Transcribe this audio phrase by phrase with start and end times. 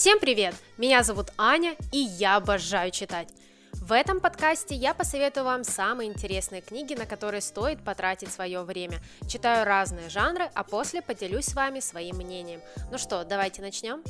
[0.00, 0.54] Всем привет!
[0.76, 3.30] Меня зовут Аня, и я обожаю читать.
[3.72, 9.00] В этом подкасте я посоветую вам самые интересные книги, на которые стоит потратить свое время.
[9.28, 12.60] Читаю разные жанры, а после поделюсь с вами своим мнением.
[12.92, 14.04] Ну что, давайте начнем?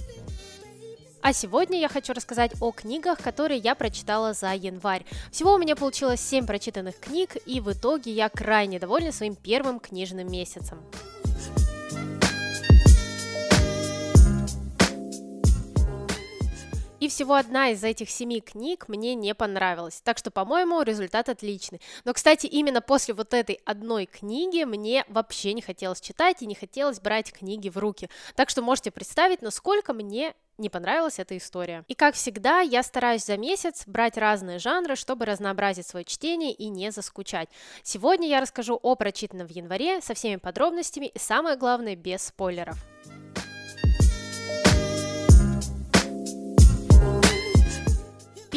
[1.22, 5.06] А сегодня я хочу рассказать о книгах, которые я прочитала за январь.
[5.32, 9.80] Всего у меня получилось 7 прочитанных книг, и в итоге я крайне довольна своим первым
[9.80, 10.82] книжным месяцем.
[17.08, 20.00] Всего одна из этих семи книг мне не понравилась.
[20.04, 21.80] Так что, по-моему, результат отличный.
[22.04, 26.54] Но, кстати, именно после вот этой одной книги мне вообще не хотелось читать и не
[26.54, 28.10] хотелось брать книги в руки.
[28.34, 31.84] Так что можете представить, насколько мне не понравилась эта история.
[31.88, 36.68] И как всегда, я стараюсь за месяц брать разные жанры, чтобы разнообразить свое чтение и
[36.68, 37.48] не заскучать.
[37.82, 42.76] Сегодня я расскажу о прочитанном в январе со всеми подробностями и самое главное без спойлеров.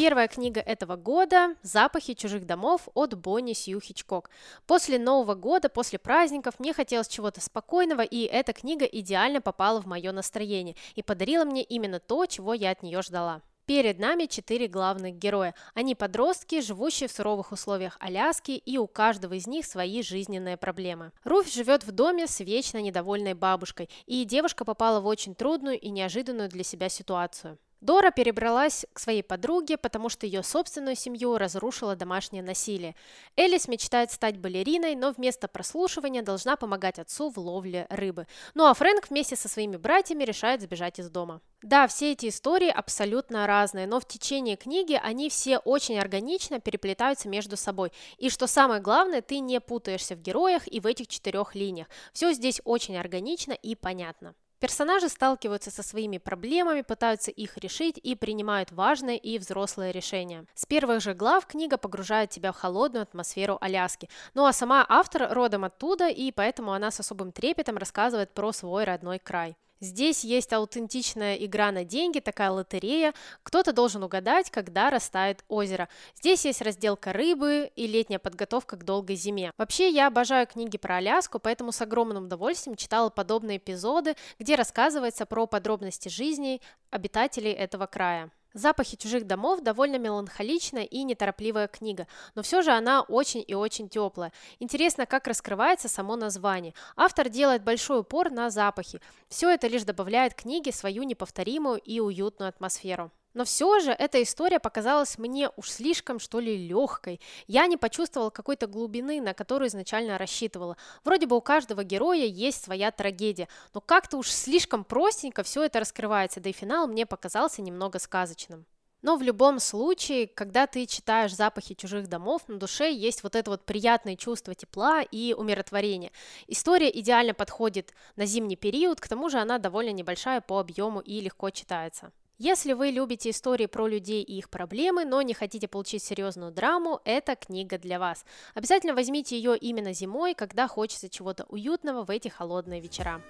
[0.02, 4.30] Первая книга этого года «Запахи чужих домов» от Бонни Сью Хичкок.
[4.66, 9.86] После Нового года, после праздников мне хотелось чего-то спокойного, и эта книга идеально попала в
[9.86, 13.42] мое настроение и подарила мне именно то, чего я от нее ждала.
[13.64, 15.54] Перед нами четыре главных героя.
[15.72, 21.12] Они подростки, живущие в суровых условиях Аляски, и у каждого из них свои жизненные проблемы.
[21.22, 25.90] Руф живет в доме с вечно недовольной бабушкой, и девушка попала в очень трудную и
[25.90, 27.56] неожиданную для себя ситуацию.
[27.82, 32.94] Дора перебралась к своей подруге, потому что ее собственную семью разрушило домашнее насилие.
[33.36, 38.28] Элис мечтает стать балериной, но вместо прослушивания должна помогать отцу в ловле рыбы.
[38.54, 41.40] Ну а Фрэнк вместе со своими братьями решает сбежать из дома.
[41.60, 47.28] Да, все эти истории абсолютно разные, но в течение книги они все очень органично переплетаются
[47.28, 47.90] между собой.
[48.16, 51.88] И что самое главное, ты не путаешься в героях и в этих четырех линиях.
[52.12, 54.36] Все здесь очень органично и понятно.
[54.62, 60.44] Персонажи сталкиваются со своими проблемами, пытаются их решить и принимают важные и взрослые решения.
[60.54, 64.08] С первых же глав книга погружает тебя в холодную атмосферу Аляски.
[64.34, 68.84] Ну а сама автор родом оттуда, и поэтому она с особым трепетом рассказывает про свой
[68.84, 69.56] родной край.
[69.82, 73.14] Здесь есть аутентичная игра на деньги, такая лотерея.
[73.42, 75.88] Кто-то должен угадать, когда растает озеро.
[76.14, 79.50] Здесь есть разделка рыбы и летняя подготовка к долгой зиме.
[79.58, 85.26] Вообще, я обожаю книги про Аляску, поэтому с огромным удовольствием читала подобные эпизоды, где рассказывается
[85.26, 86.60] про подробности жизни
[86.90, 88.30] обитателей этого края.
[88.54, 93.88] Запахи чужих домов довольно меланхоличная и неторопливая книга, но все же она очень и очень
[93.88, 94.32] теплая.
[94.58, 96.74] Интересно, как раскрывается само название.
[96.96, 99.00] Автор делает большой упор на запахи.
[99.28, 103.10] Все это лишь добавляет книге свою неповторимую и уютную атмосферу.
[103.34, 107.20] Но все же эта история показалась мне уж слишком, что ли, легкой.
[107.46, 110.76] Я не почувствовала какой-то глубины, на которую изначально рассчитывала.
[111.04, 115.80] Вроде бы у каждого героя есть своя трагедия, но как-то уж слишком простенько все это
[115.80, 118.66] раскрывается, да и финал мне показался немного сказочным.
[119.02, 123.50] Но в любом случае, когда ты читаешь запахи чужих домов, на душе есть вот это
[123.50, 126.12] вот приятное чувство тепла и умиротворения.
[126.46, 131.20] История идеально подходит на зимний период, к тому же она довольно небольшая по объему и
[131.20, 132.12] легко читается.
[132.38, 137.00] Если вы любите истории про людей и их проблемы, но не хотите получить серьезную драму,
[137.04, 138.24] эта книга для вас.
[138.54, 143.22] Обязательно возьмите ее именно зимой, когда хочется чего-то уютного в эти холодные вечера.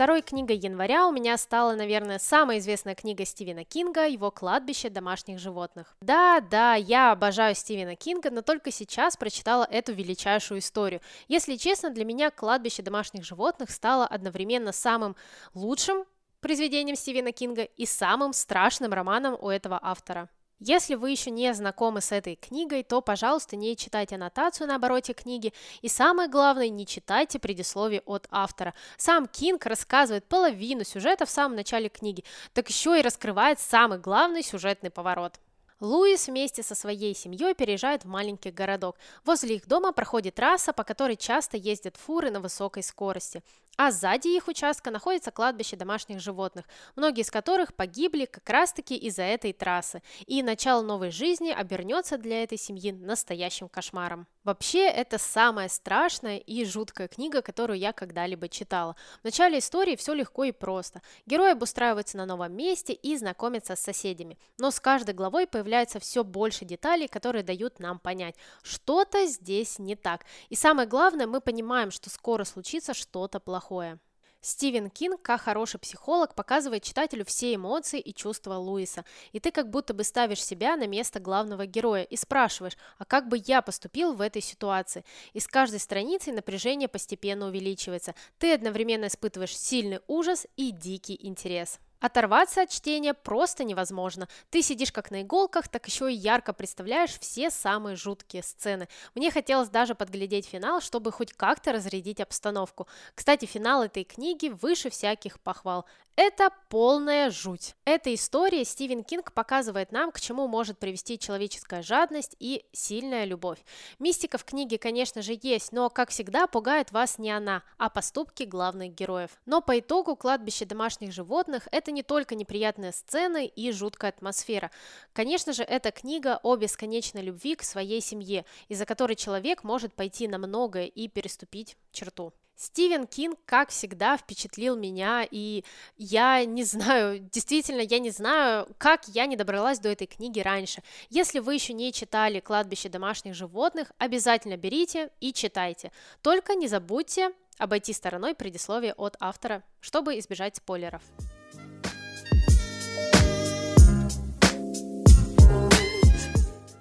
[0.00, 5.38] Второй книгой января у меня стала, наверное, самая известная книга Стивена Кинга «Его кладбище домашних
[5.38, 5.94] животных».
[6.00, 11.02] Да, да, я обожаю Стивена Кинга, но только сейчас прочитала эту величайшую историю.
[11.28, 15.16] Если честно, для меня «Кладбище домашних животных» стало одновременно самым
[15.52, 16.06] лучшим
[16.40, 20.30] произведением Стивена Кинга и самым страшным романом у этого автора.
[20.62, 25.14] Если вы еще не знакомы с этой книгой, то, пожалуйста, не читайте аннотацию на обороте
[25.14, 28.74] книги и самое главное, не читайте предисловие от автора.
[28.98, 34.42] Сам Кинг рассказывает половину сюжета в самом начале книги, так еще и раскрывает самый главный
[34.42, 35.40] сюжетный поворот.
[35.80, 38.96] Луис вместе со своей семьей переезжает в маленький городок.
[39.24, 43.42] Возле их дома проходит трасса, по которой часто ездят фуры на высокой скорости
[43.82, 46.66] а сзади их участка находится кладбище домашних животных,
[46.96, 52.42] многие из которых погибли как раз-таки из-за этой трассы, и начало новой жизни обернется для
[52.42, 54.26] этой семьи настоящим кошмаром.
[54.44, 58.96] Вообще, это самая страшная и жуткая книга, которую я когда-либо читала.
[59.22, 61.00] В начале истории все легко и просто.
[61.24, 64.38] Герои обустраиваются на новом месте и знакомятся с соседями.
[64.58, 69.96] Но с каждой главой появляется все больше деталей, которые дают нам понять, что-то здесь не
[69.96, 70.26] так.
[70.50, 73.98] И самое главное, мы понимаем, что скоро случится что-то плохое плохое.
[74.42, 79.04] Стивен Кинг, как хороший психолог, показывает читателю все эмоции и чувства Луиса.
[79.32, 83.28] И ты как будто бы ставишь себя на место главного героя и спрашиваешь, а как
[83.28, 85.04] бы я поступил в этой ситуации?
[85.34, 88.14] И с каждой страницей напряжение постепенно увеличивается.
[88.38, 91.78] Ты одновременно испытываешь сильный ужас и дикий интерес.
[92.00, 94.26] Оторваться от чтения просто невозможно.
[94.48, 98.88] Ты сидишь как на иголках, так еще и ярко представляешь все самые жуткие сцены.
[99.14, 102.88] Мне хотелось даже подглядеть финал, чтобы хоть как-то разрядить обстановку.
[103.14, 105.84] Кстати, финал этой книги выше всяких похвал.
[106.22, 107.74] Это полная жуть.
[107.86, 113.56] Эта история Стивен Кинг показывает нам, к чему может привести человеческая жадность и сильная любовь.
[113.98, 118.42] Мистика в книге, конечно же, есть, но, как всегда, пугает вас не она, а поступки
[118.42, 119.30] главных героев.
[119.46, 124.70] Но по итогу кладбище домашних животных– это не только неприятные сцены и жуткая атмосфера.
[125.14, 130.28] Конечно же, это книга о бесконечной любви к своей семье, из-за которой человек может пойти
[130.28, 132.34] на многое и переступить черту.
[132.60, 135.64] Стивен Кинг, как всегда, впечатлил меня, и
[135.96, 140.82] я не знаю, действительно, я не знаю, как я не добралась до этой книги раньше.
[141.08, 145.90] Если вы еще не читали «Кладбище домашних животных», обязательно берите и читайте.
[146.20, 151.00] Только не забудьте обойти стороной предисловие от автора, чтобы избежать спойлеров.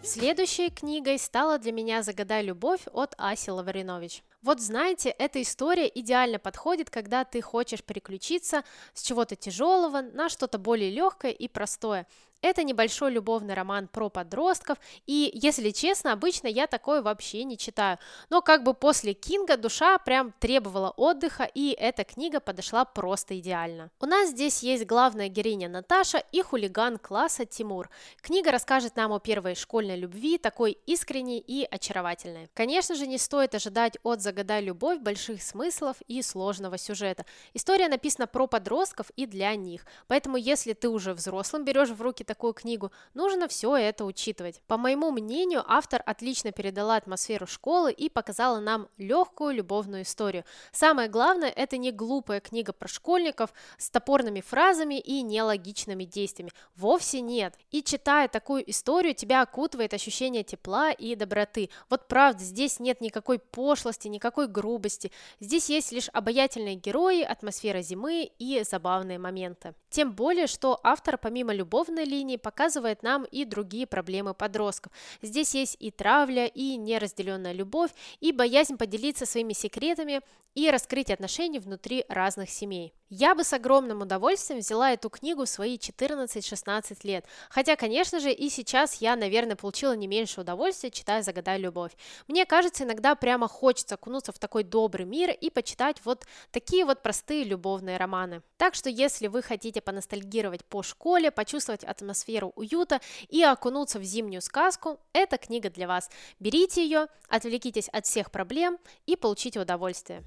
[0.04, 4.24] Следующей книгой стала для меня «Загадай любовь» от Аси Лавринович.
[4.42, 8.64] Вот знаете, эта история идеально подходит, когда ты хочешь переключиться
[8.94, 12.08] с чего-то тяжелого на что-то более легкое и простое.
[12.42, 17.98] Это небольшой любовный роман про подростков, и, если честно, обычно я такое вообще не читаю.
[18.30, 23.92] Но как бы после Кинга душа прям требовала отдыха, и эта книга подошла просто идеально.
[24.00, 27.90] У нас здесь есть главная героиня Наташа и хулиган класса Тимур.
[28.22, 32.50] Книга расскажет нам о первой школьной любви, такой искренней и очаровательной.
[32.54, 37.26] Конечно же, не стоит ожидать от «Загадай любовь» больших смыслов и сложного сюжета.
[37.56, 42.24] История написана про подростков и для них, поэтому если ты уже взрослым берешь в руки
[42.24, 44.62] такую книгу, нужно все это учитывать.
[44.68, 50.46] По моему мнению, автор отлично передала атмосферу школы и показала нам легкую любовную историю.
[50.72, 56.52] Самое главное, это не глупая книга про школьников с топорными фразами и нелогичными действиями.
[56.76, 57.56] Вовсе нет.
[57.72, 61.72] И читая такую историю, тебя окутывает ощущение тепла и доброты.
[61.90, 65.12] Вот правда, здесь нет никакой пошлости, никакой грубости.
[65.40, 69.74] Здесь есть лишь обаятельные герои, атмосфера зимы и забавные моменты.
[69.90, 74.92] Тем более, что автор помимо любовной линии показывает нам и другие проблемы подростков.
[75.22, 80.22] Здесь есть и травля, и неразделенная любовь, и боязнь поделиться своими секретами,
[80.54, 82.94] и раскрыть отношения внутри разных семей.
[83.12, 88.32] Я бы с огромным удовольствием взяла эту книгу в свои 14-16 лет, хотя, конечно же,
[88.32, 91.92] и сейчас я, наверное, получила не меньше удовольствия, читая «Загадай любовь».
[92.28, 97.02] Мне кажется, иногда прямо хочется окунуться в такой добрый мир и почитать вот такие вот
[97.02, 98.44] простые любовные романы.
[98.58, 104.44] Так что, если вы хотите поностальгировать по школе, почувствовать атмосферу уюта и окунуться в зимнюю
[104.44, 106.12] сказку, эта книга для вас.
[106.40, 108.78] Берите ее, отвлекитесь от всех проблем
[109.08, 110.24] и получите удовольствие.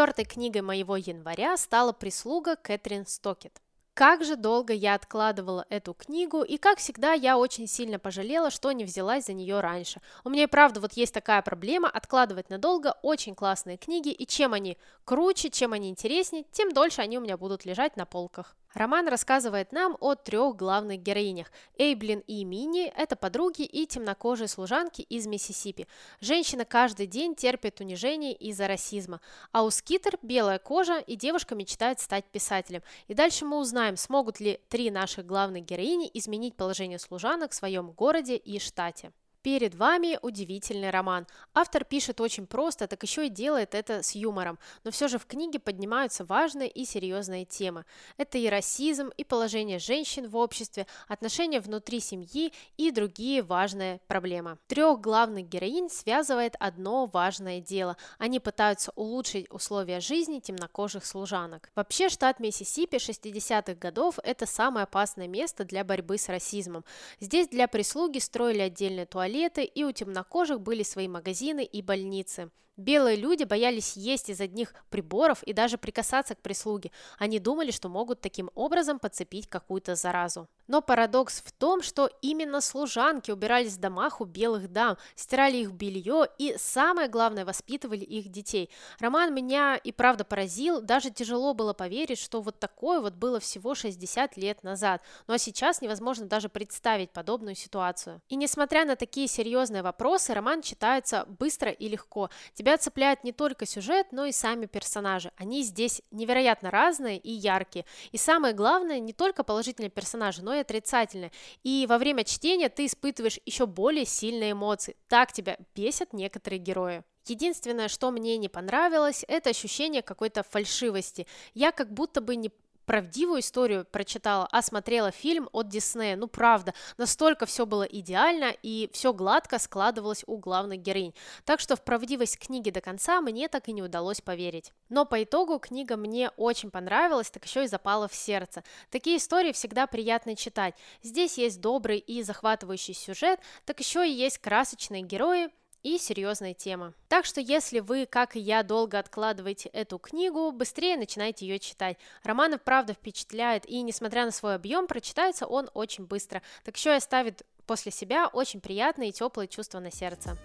[0.00, 3.60] Четвертой книгой моего января стала «Прислуга» Кэтрин Стокет.
[3.92, 8.72] Как же долго я откладывала эту книгу, и как всегда я очень сильно пожалела, что
[8.72, 10.00] не взялась за нее раньше.
[10.24, 14.54] У меня и правда вот есть такая проблема, откладывать надолго очень классные книги, и чем
[14.54, 18.56] они круче, чем они интереснее, тем дольше они у меня будут лежать на полках.
[18.74, 21.50] Роман рассказывает нам о трех главных героинях.
[21.76, 25.88] Эйблин и Мини– это подруги и темнокожие служанки из Миссисипи.
[26.20, 29.20] Женщина каждый день терпит унижение из-за расизма.
[29.50, 32.82] А у Скитер белая кожа, и девушка мечтает стать писателем.
[33.08, 37.90] И дальше мы узнаем, смогут ли три наших главных героини изменить положение служанок в своем
[37.90, 39.10] городе и штате.
[39.42, 41.26] Перед вами удивительный роман.
[41.54, 45.24] Автор пишет очень просто, так еще и делает это с юмором, но все же в
[45.24, 47.86] книге поднимаются важные и серьезные темы.
[48.18, 54.58] Это и расизм, и положение женщин в обществе, отношения внутри семьи и другие важные проблемы.
[54.66, 57.96] Трех главных героинь связывает одно важное дело.
[58.18, 61.70] Они пытаются улучшить условия жизни темнокожих служанок.
[61.74, 66.84] Вообще штат Миссисипи 60-х годов– это самое опасное место для борьбы с расизмом.
[67.20, 72.50] Здесь для прислуги строили отдельные туалеты, туалеты, и у темнокожих были свои магазины и больницы.
[72.80, 76.90] Белые люди боялись есть из одних приборов и даже прикасаться к прислуге.
[77.18, 80.48] Они думали, что могут таким образом подцепить какую-то заразу.
[80.66, 85.72] Но парадокс в том, что именно служанки убирались в домах у белых дам, стирали их
[85.72, 88.70] белье и, самое главное, воспитывали их детей.
[88.98, 93.74] Роман меня и правда поразил, даже тяжело было поверить, что вот такое вот было всего
[93.74, 95.02] 60 лет назад.
[95.26, 98.22] Ну а сейчас невозможно даже представить подобную ситуацию.
[98.30, 102.30] И несмотря на такие серьезные вопросы, роман читается быстро и легко.
[102.54, 105.32] Тебя цепляет не только сюжет, но и сами персонажи.
[105.36, 107.84] Они здесь невероятно разные и яркие.
[108.12, 111.32] И самое главное, не только положительные персонажи, но и отрицательное.
[111.62, 114.96] И во время чтения ты испытываешь еще более сильные эмоции.
[115.08, 117.04] Так тебя бесят некоторые герои.
[117.26, 121.26] Единственное, что мне не понравилось, это ощущение какой-то фальшивости.
[121.54, 122.50] Я как будто бы не
[122.90, 126.16] правдивую историю прочитала, а смотрела фильм от Диснея.
[126.16, 131.14] Ну, правда, настолько все было идеально и все гладко складывалось у главных героинь.
[131.44, 134.72] Так что в правдивость книги до конца мне так и не удалось поверить.
[134.88, 138.64] Но по итогу книга мне очень понравилась, так еще и запала в сердце.
[138.90, 140.74] Такие истории всегда приятно читать.
[141.00, 145.50] Здесь есть добрый и захватывающий сюжет, так еще и есть красочные герои,
[145.82, 146.94] и серьезная тема.
[147.08, 151.96] Так что если вы, как и я, долго откладываете эту книгу, быстрее начинайте ее читать.
[152.22, 156.42] Роман правда впечатляет, и несмотря на свой объем, прочитается он очень быстро.
[156.64, 160.36] Так еще и оставит после себя очень приятные и теплые чувства на сердце.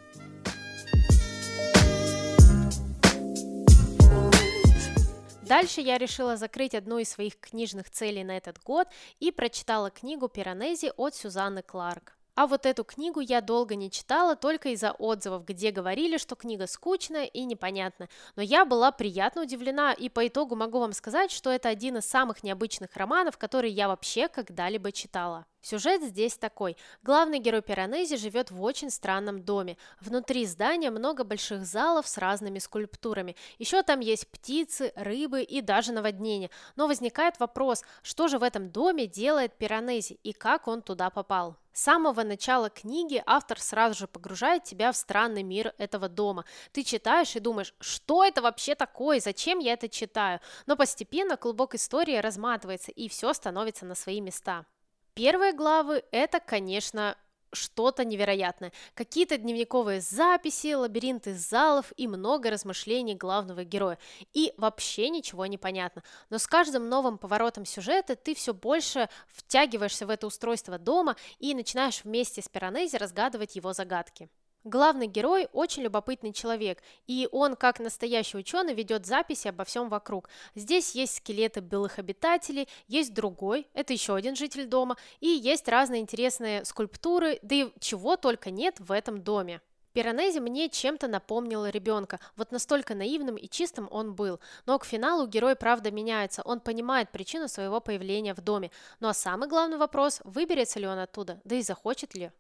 [5.42, 8.88] Дальше я решила закрыть одну из своих книжных целей на этот год
[9.20, 12.15] и прочитала книгу «Пиранези» от Сюзанны Кларк.
[12.36, 16.68] А вот эту книгу я долго не читала только из-за отзывов, где говорили, что книга
[16.68, 18.10] скучная и непонятная.
[18.36, 22.06] Но я была приятно удивлена, и по итогу могу вам сказать, что это один из
[22.06, 25.46] самых необычных романов, которые я вообще когда-либо читала.
[25.66, 26.78] Сюжет здесь такой.
[27.02, 29.78] Главный герой Пиранези живет в очень странном доме.
[30.00, 33.36] Внутри здания много больших залов с разными скульптурами.
[33.58, 36.52] Еще там есть птицы, рыбы и даже наводнения.
[36.76, 41.58] Но возникает вопрос, что же в этом доме делает Пиранези и как он туда попал?
[41.74, 46.46] С самого начала книги автор сразу же погружает тебя в странный мир этого дома.
[46.74, 50.42] Ты читаешь и думаешь, что это вообще такое, зачем я это читаю?
[50.68, 54.68] Но постепенно клубок истории разматывается и все становится на свои места.
[55.16, 57.18] Первые главы– это, конечно,
[57.54, 58.74] что-то невероятное.
[58.96, 63.98] Какие-то дневниковые записи, лабиринты залов и много размышлений главного героя.
[64.34, 66.04] И вообще ничего не понятно.
[66.30, 71.56] Но с каждым новым поворотом сюжета ты все больше втягиваешься в это устройство дома и
[71.56, 74.30] начинаешь вместе с Пиранези разгадывать его загадки.
[74.66, 80.28] Главный герой очень любопытный человек, и он, как настоящий ученый, ведет записи обо всем вокруг.
[80.56, 86.02] Здесь есть скелеты былых обитателей, есть другой, это еще один житель дома, и есть разные
[86.02, 89.62] интересные скульптуры, да и чего только нет в этом доме.
[89.94, 94.40] Пиранези мне чем-то напомнил ребенка, вот настолько наивным и чистым он был.
[94.66, 98.72] Но к финалу герой правда меняется, он понимает причину своего появления в доме.
[99.00, 102.32] Ну а самый главный вопрос, выберется ли он оттуда, да и захочет ли.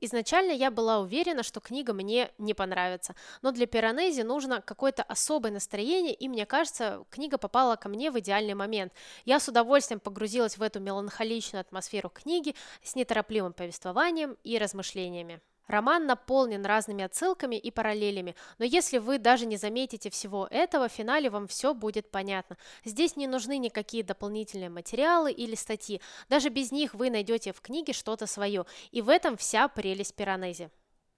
[0.00, 5.50] Изначально я была уверена, что книга мне не понравится, но для Пиранези нужно какое-то особое
[5.50, 8.92] настроение, и мне кажется, книга попала ко мне в идеальный момент.
[9.24, 15.40] Я с удовольствием погрузилась в эту меланхоличную атмосферу книги с неторопливым повествованием и размышлениями.
[15.68, 20.92] Роман наполнен разными отсылками и параллелями, но если вы даже не заметите всего этого, в
[20.92, 22.56] финале вам все будет понятно.
[22.84, 27.92] Здесь не нужны никакие дополнительные материалы или статьи, даже без них вы найдете в книге
[27.92, 30.70] что-то свое, и в этом вся прелесть Пиранези.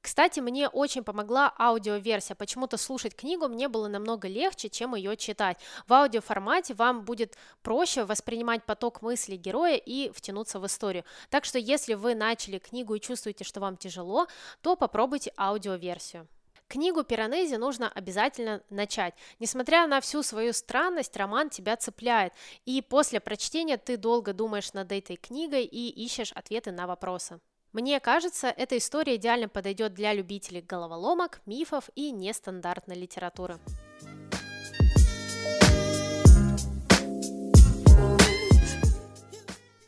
[0.02, 2.34] Кстати, мне очень помогла аудиоверсия.
[2.34, 5.58] Почему-то слушать книгу мне было намного легче, чем ее читать.
[5.86, 11.04] В аудиоформате вам будет проще воспринимать поток мыслей героя и втянуться в историю.
[11.28, 14.26] Так что если вы начали книгу и чувствуете, что вам тяжело,
[14.62, 16.26] то попробуйте аудиоверсию.
[16.66, 19.14] Книгу Пиранези нужно обязательно начать.
[19.40, 22.32] Несмотря на всю свою странность, роман тебя цепляет.
[22.64, 27.40] И после прочтения ты долго думаешь над этой книгой и ищешь ответы на вопросы.
[27.72, 33.60] Мне кажется, эта история идеально подойдет для любителей головоломок, мифов и нестандартной литературы.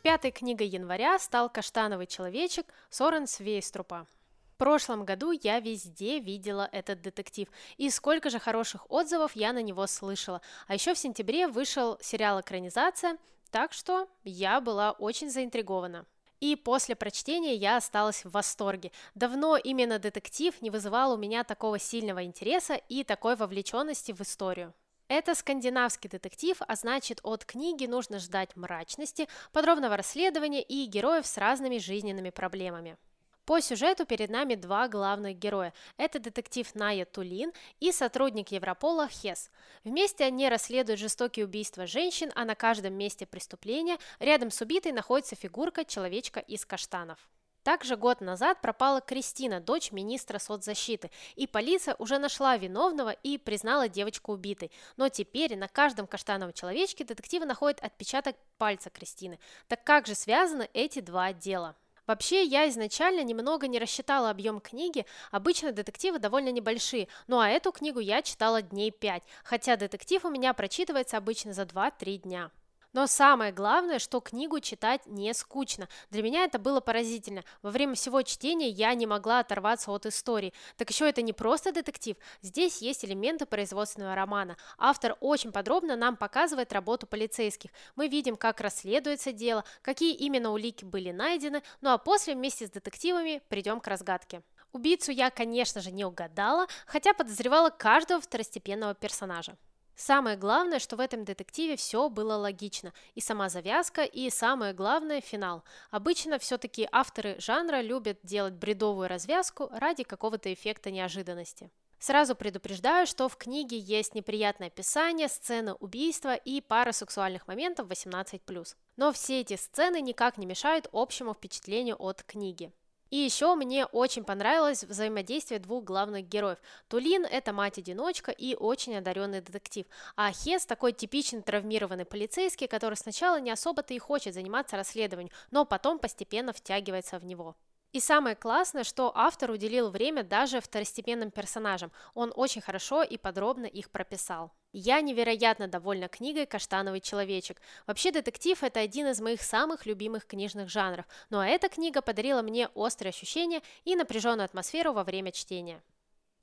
[0.04, 4.06] Пятой книгой января стал «Каштановый человечек» Сорен Свейструпа.
[4.54, 7.48] В прошлом году я везде видела этот детектив,
[7.78, 10.40] и сколько же хороших отзывов я на него слышала.
[10.68, 13.18] А еще в сентябре вышел сериал «Экранизация»,
[13.50, 16.06] так что я была очень заинтригована.
[16.42, 18.90] И после прочтения я осталась в восторге.
[19.14, 24.74] Давно именно детектив не вызывал у меня такого сильного интереса и такой вовлеченности в историю.
[25.06, 31.38] Это скандинавский детектив, а значит от книги нужно ждать мрачности, подробного расследования и героев с
[31.38, 32.96] разными жизненными проблемами.
[33.44, 35.72] По сюжету перед нами два главных героя.
[35.96, 39.50] Это детектив Ная Тулин и сотрудник Европола Хес.
[39.82, 45.34] Вместе они расследуют жестокие убийства женщин, а на каждом месте преступления рядом с убитой находится
[45.34, 47.18] фигурка человечка из каштанов.
[47.64, 53.88] Также год назад пропала Кристина, дочь министра соцзащиты, и полиция уже нашла виновного и признала
[53.88, 54.70] девочку убитой.
[54.96, 59.40] Но теперь на каждом каштановом человечке детективы находят отпечаток пальца Кристины.
[59.66, 61.74] Так как же связаны эти два дела?
[62.06, 67.70] Вообще, я изначально немного не рассчитала объем книги, обычно детективы довольно небольшие, ну а эту
[67.70, 72.50] книгу я читала дней 5, хотя детектив у меня прочитывается обычно за 2-3 дня.
[72.92, 75.88] Но самое главное, что книгу читать не скучно.
[76.10, 77.42] Для меня это было поразительно.
[77.62, 80.52] Во время всего чтения я не могла оторваться от истории.
[80.76, 82.16] Так еще это не просто детектив.
[82.42, 84.56] Здесь есть элементы производственного романа.
[84.76, 87.70] Автор очень подробно нам показывает работу полицейских.
[87.96, 92.70] Мы видим, как расследуется дело, какие именно улики были найдены, ну а после вместе с
[92.70, 94.42] детективами придем к разгадке.
[94.72, 99.56] Убийцу я, конечно же, не угадала, хотя подозревала каждого второстепенного персонажа.
[99.94, 102.92] Самое главное, что в этом детективе все было логично.
[103.14, 105.64] И сама завязка, и самое главное– финал.
[105.90, 111.70] Обычно все-таки авторы жанра любят делать бредовую развязку ради какого-то эффекта неожиданности.
[112.02, 118.74] Сразу предупреждаю, что в книге есть неприятное описание, сцены убийства и пара сексуальных моментов 18+.
[118.96, 122.72] Но все эти сцены никак не мешают общему впечатлению от книги.
[123.12, 126.56] И еще мне очень понравилось взаимодействие двух главных героев.
[126.88, 129.84] Тулин– это мать-одиночка и очень одаренный детектив,
[130.16, 135.66] а Хес– такой типичный травмированный полицейский, который сначала не особо-то и хочет заниматься расследованием, но
[135.66, 137.54] потом постепенно втягивается в него.
[137.92, 141.92] И самое классное, что автор уделил время даже второстепенным персонажам.
[142.14, 144.52] Он очень хорошо и подробно их прописал.
[144.72, 147.60] Я невероятно довольна книгой «Каштановый человечек».
[147.86, 152.40] Вообще детектив– это один из моих самых любимых книжных жанров, ну а эта книга подарила
[152.40, 155.82] мне острые ощущения и напряженную атмосферу во время чтения.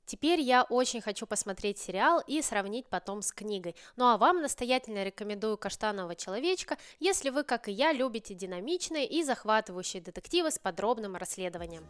[0.06, 3.76] Теперь я очень хочу посмотреть сериал и сравнить потом с книгой.
[3.96, 9.24] Ну а вам настоятельно рекомендую «Каштанового человечка», если вы, как и я, любите динамичные и
[9.24, 11.84] захватывающие детективы с подробным расследованием.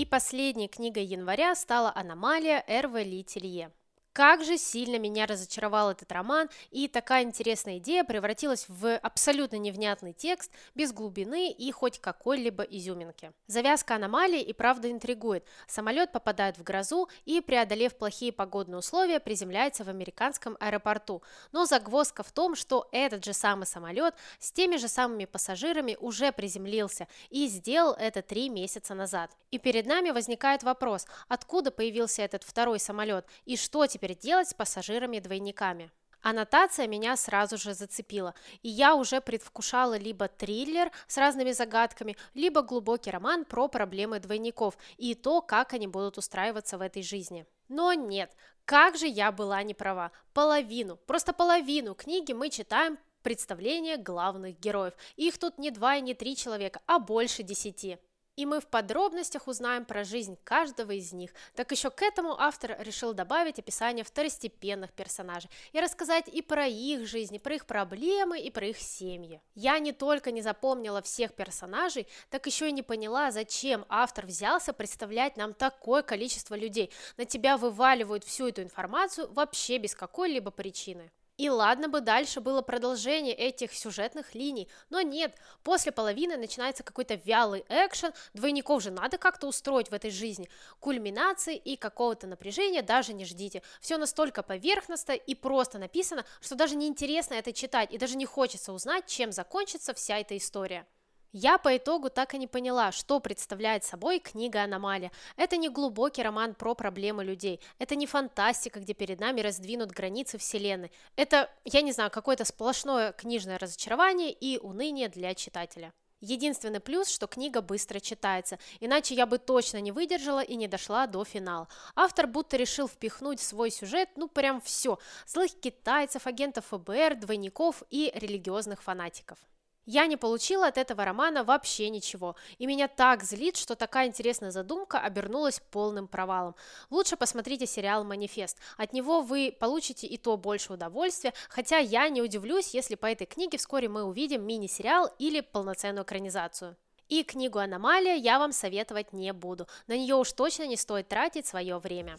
[0.00, 3.70] И последней книгой января стала «Аномалия» Эрве Ли Телье.
[4.12, 10.12] Как же сильно меня разочаровал этот роман, и такая интересная идея превратилась в абсолютно невнятный
[10.12, 13.32] текст, без глубины и хоть какой-либо изюминки.
[13.46, 15.46] Завязка аномалии и правда интригует.
[15.68, 21.22] Самолет попадает в грозу и, преодолев плохие погодные условия, приземляется в американском аэропорту.
[21.52, 26.32] Но загвоздка в том, что этот же самый самолет с теми же самыми пассажирами уже
[26.32, 29.30] приземлился и сделал это три месяца назад.
[29.52, 34.54] И перед нами возникает вопрос, откуда появился этот второй самолет и что теперь делать с
[34.54, 35.90] пассажирами-двойниками?
[36.22, 42.62] Аннотация меня сразу же зацепила, и я уже предвкушала либо триллер с разными загадками, либо
[42.62, 47.46] глубокий роман про проблемы двойников и то, как они будут устраиваться в этой жизни.
[47.68, 50.12] Но нет, как же я была не права.
[50.34, 54.94] Половину, просто половину книги мы читаем представление главных героев.
[55.16, 57.98] Их тут не два и не три человека, а больше десяти
[58.40, 61.30] и мы в подробностях узнаем про жизнь каждого из них.
[61.54, 67.06] Так еще к этому автор решил добавить описание второстепенных персонажей и рассказать и про их
[67.06, 69.42] жизни, про их проблемы и про их семьи.
[69.54, 74.72] Я не только не запомнила всех персонажей, так еще и не поняла, зачем автор взялся
[74.72, 76.90] представлять нам такое количество людей.
[77.18, 81.10] На тебя вываливают всю эту информацию вообще без какой-либо причины.
[81.40, 87.14] И ладно бы дальше было продолжение этих сюжетных линий, но нет, после половины начинается какой-то
[87.14, 90.50] вялый экшен, двойников же надо как-то устроить в этой жизни.
[90.80, 93.62] Кульминации и какого-то напряжения даже не ждите.
[93.80, 98.26] Все настолько поверхностно и просто написано, что даже не интересно это читать и даже не
[98.26, 100.86] хочется узнать, чем закончится вся эта история.
[101.32, 105.12] Я по итогу так и не поняла, что представляет собой книга «Аномалия».
[105.36, 110.38] Это не глубокий роман про проблемы людей, это не фантастика, где перед нами раздвинут границы
[110.38, 110.90] вселенной.
[111.14, 115.92] Это, я не знаю, какое-то сплошное книжное разочарование и уныние для читателя.
[116.20, 121.06] Единственный плюс, что книга быстро читается, иначе я бы точно не выдержала и не дошла
[121.06, 121.68] до финала.
[121.94, 127.84] Автор будто решил впихнуть в свой сюжет, ну прям все, злых китайцев, агентов ФБР, двойников
[127.88, 129.38] и религиозных фанатиков.
[129.86, 134.50] Я не получила от этого романа вообще ничего, и меня так злит, что такая интересная
[134.50, 136.54] задумка обернулась полным провалом.
[136.90, 142.22] Лучше посмотрите сериал «Манифест», от него вы получите и то больше удовольствия, хотя я не
[142.22, 146.76] удивлюсь, если по этой книге вскоре мы увидим мини-сериал или полноценную экранизацию.
[147.08, 151.46] И книгу «Аномалия» я вам советовать не буду, на нее уж точно не стоит тратить
[151.46, 152.16] свое время.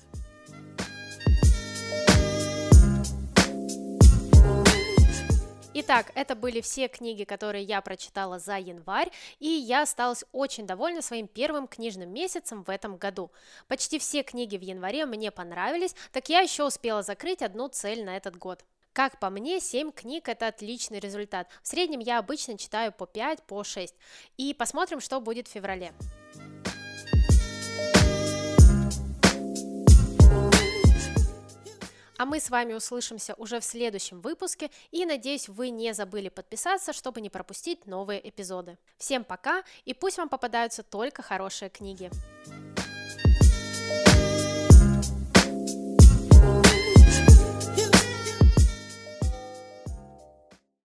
[5.73, 11.01] Итак, это были все книги, которые я прочитала за январь, и я осталась очень довольна
[11.01, 13.31] своим первым книжным месяцем в этом году.
[13.69, 18.17] Почти все книги в январе мне понравились, так я еще успела закрыть одну цель на
[18.17, 18.65] этот год.
[18.91, 21.47] Как по мне, 7 книг– это отличный результат.
[21.63, 23.95] В среднем я обычно читаю по 5, по 6.
[24.35, 25.93] И посмотрим, что будет в феврале.
[32.21, 36.93] А мы с вами услышимся уже в следующем выпуске и надеюсь вы не забыли подписаться,
[36.93, 38.77] чтобы не пропустить новые эпизоды.
[38.99, 42.11] Всем пока и пусть вам попадаются только хорошие книги.